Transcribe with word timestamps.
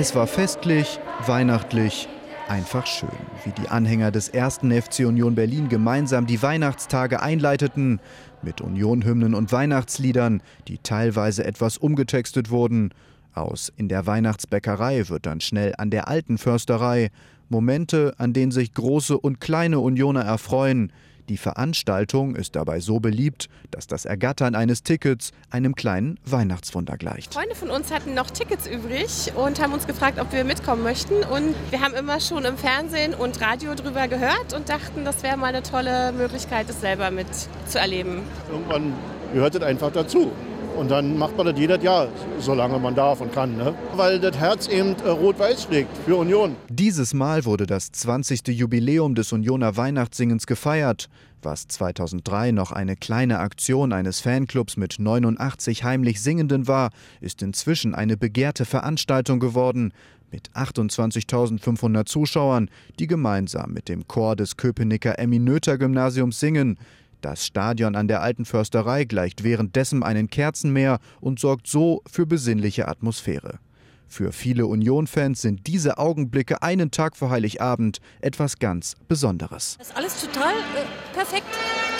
Es 0.00 0.14
war 0.14 0.26
festlich, 0.26 0.98
weihnachtlich, 1.26 2.08
einfach 2.48 2.86
schön, 2.86 3.10
wie 3.44 3.50
die 3.50 3.68
Anhänger 3.68 4.10
des 4.10 4.30
ersten 4.30 4.72
FC 4.72 5.00
Union 5.00 5.34
Berlin 5.34 5.68
gemeinsam 5.68 6.26
die 6.26 6.42
Weihnachtstage 6.42 7.20
einleiteten, 7.20 8.00
mit 8.40 8.62
Unionhymnen 8.62 9.34
und 9.34 9.52
Weihnachtsliedern, 9.52 10.42
die 10.68 10.78
teilweise 10.78 11.44
etwas 11.44 11.76
umgetextet 11.76 12.48
wurden. 12.48 12.94
Aus 13.34 13.70
In 13.76 13.88
der 13.88 14.06
Weihnachtsbäckerei 14.06 15.08
wird 15.10 15.26
dann 15.26 15.42
schnell 15.42 15.74
an 15.76 15.90
der 15.90 16.08
alten 16.08 16.38
Försterei. 16.38 17.10
Momente, 17.50 18.14
an 18.16 18.32
denen 18.32 18.52
sich 18.52 18.72
große 18.72 19.18
und 19.18 19.38
kleine 19.38 19.80
Unioner 19.80 20.22
erfreuen, 20.22 20.92
die 21.30 21.36
Veranstaltung 21.36 22.34
ist 22.34 22.56
dabei 22.56 22.80
so 22.80 22.98
beliebt, 22.98 23.48
dass 23.70 23.86
das 23.86 24.04
Ergattern 24.04 24.56
eines 24.56 24.82
Tickets 24.82 25.30
einem 25.48 25.76
kleinen 25.76 26.18
Weihnachtswunder 26.24 26.96
gleicht. 26.96 27.32
Freunde 27.34 27.54
von 27.54 27.70
uns 27.70 27.92
hatten 27.92 28.14
noch 28.14 28.30
Tickets 28.30 28.66
übrig 28.66 29.32
und 29.36 29.62
haben 29.62 29.72
uns 29.72 29.86
gefragt, 29.86 30.18
ob 30.18 30.32
wir 30.32 30.42
mitkommen 30.42 30.82
möchten. 30.82 31.14
Und 31.22 31.54
wir 31.70 31.80
haben 31.80 31.94
immer 31.94 32.18
schon 32.18 32.44
im 32.44 32.56
Fernsehen 32.56 33.14
und 33.14 33.40
Radio 33.40 33.76
drüber 33.76 34.08
gehört 34.08 34.52
und 34.54 34.68
dachten, 34.68 35.04
das 35.04 35.22
wäre 35.22 35.36
mal 35.36 35.46
eine 35.46 35.62
tolle 35.62 36.12
Möglichkeit, 36.12 36.68
das 36.68 36.80
selber 36.80 37.12
mitzuerleben. 37.12 38.22
Irgendwann 38.50 38.92
gehört 39.32 39.54
es 39.54 39.62
einfach 39.62 39.92
dazu. 39.92 40.32
Und 40.76 40.90
dann 40.90 41.18
macht 41.18 41.36
man 41.36 41.46
das 41.46 41.58
jedes 41.58 41.82
Jahr, 41.82 42.08
solange 42.38 42.78
man 42.78 42.94
darf 42.94 43.20
und 43.20 43.32
kann. 43.32 43.56
Ne? 43.56 43.74
Weil 43.94 44.18
das 44.18 44.36
Herz 44.36 44.68
eben 44.68 44.96
äh, 45.04 45.08
rot-weiß 45.08 45.64
schlägt 45.64 45.96
für 46.04 46.16
Union. 46.16 46.56
Dieses 46.68 47.14
Mal 47.14 47.44
wurde 47.44 47.66
das 47.66 47.92
20. 47.92 48.48
Jubiläum 48.48 49.14
des 49.14 49.32
Unioner 49.32 49.76
Weihnachtssingens 49.76 50.46
gefeiert. 50.46 51.08
Was 51.42 51.66
2003 51.68 52.52
noch 52.52 52.70
eine 52.70 52.96
kleine 52.96 53.38
Aktion 53.38 53.92
eines 53.92 54.20
Fanclubs 54.20 54.76
mit 54.76 54.98
89 54.98 55.84
heimlich 55.84 56.20
Singenden 56.20 56.68
war, 56.68 56.90
ist 57.20 57.40
inzwischen 57.42 57.94
eine 57.94 58.16
begehrte 58.18 58.66
Veranstaltung 58.66 59.40
geworden. 59.40 59.92
Mit 60.30 60.50
28.500 60.50 62.04
Zuschauern, 62.06 62.70
die 62.98 63.06
gemeinsam 63.06 63.72
mit 63.72 63.88
dem 63.88 64.06
Chor 64.06 64.36
des 64.36 64.56
Köpenicker 64.56 65.18
Emmy-Noether-Gymnasiums 65.18 66.38
singen. 66.38 66.78
Das 67.20 67.44
Stadion 67.44 67.96
an 67.96 68.08
der 68.08 68.22
Alten 68.22 68.44
Försterei 68.44 69.04
gleicht 69.04 69.44
währenddessen 69.44 70.02
einen 70.02 70.28
Kerzenmeer 70.28 70.98
und 71.20 71.38
sorgt 71.38 71.66
so 71.66 72.02
für 72.10 72.26
besinnliche 72.26 72.88
Atmosphäre. 72.88 73.58
Für 74.06 74.32
viele 74.32 74.66
Union-Fans 74.66 75.40
sind 75.40 75.68
diese 75.68 75.98
Augenblicke 75.98 76.62
einen 76.62 76.90
Tag 76.90 77.16
vor 77.16 77.30
Heiligabend 77.30 78.00
etwas 78.20 78.58
ganz 78.58 78.96
Besonderes. 79.06 79.76
Das 79.78 79.88
ist 79.88 79.96
alles 79.96 80.20
total 80.20 80.54
äh, 80.54 81.14
perfekt. 81.14 81.46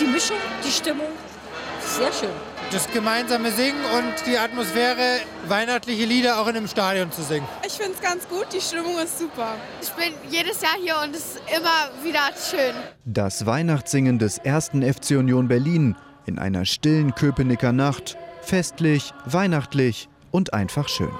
Die 0.00 0.06
Mischung, 0.06 0.38
die 0.66 0.70
Stimmung, 0.72 1.06
sehr 1.90 2.12
schön 2.12 2.30
das 2.72 2.88
gemeinsame 2.92 3.50
Singen 3.50 3.82
und 3.96 4.14
die 4.26 4.38
Atmosphäre, 4.38 5.20
weihnachtliche 5.48 6.04
Lieder 6.04 6.40
auch 6.40 6.46
in 6.46 6.56
einem 6.56 6.68
Stadion 6.68 7.10
zu 7.10 7.22
singen. 7.22 7.46
Ich 7.66 7.72
finde 7.72 7.92
es 7.92 8.00
ganz 8.00 8.28
gut, 8.28 8.46
die 8.52 8.60
Stimmung 8.60 8.96
ist 8.98 9.18
super. 9.18 9.56
Ich 9.82 9.90
bin 9.90 10.14
jedes 10.30 10.60
Jahr 10.62 10.76
hier 10.80 10.94
und 11.02 11.14
es 11.14 11.34
ist 11.34 11.42
immer 11.48 12.04
wieder 12.04 12.20
schön. 12.50 12.74
Das 13.04 13.44
Weihnachtssingen 13.44 14.18
des 14.18 14.38
ersten 14.38 14.82
FC 14.82 15.12
Union 15.12 15.48
Berlin 15.48 15.96
in 16.26 16.38
einer 16.38 16.64
stillen 16.64 17.14
Köpenicker 17.14 17.72
Nacht, 17.72 18.16
festlich, 18.42 19.12
weihnachtlich 19.24 20.08
und 20.30 20.54
einfach 20.54 20.88
schön. 20.88 21.10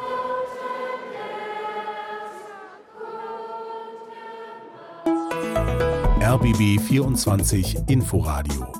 RBB 6.22 6.80
24 6.80 7.88
Inforadio 7.88 8.80